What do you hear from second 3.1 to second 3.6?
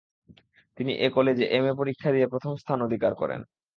করেন।